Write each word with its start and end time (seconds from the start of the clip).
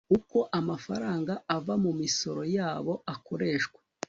uko 0.17 0.37
amafaranga 0.59 1.33
ava 1.57 1.73
mu 1.83 1.91
misoro 1.99 2.41
yabo 2.57 2.93
akoreshwa 3.13 3.79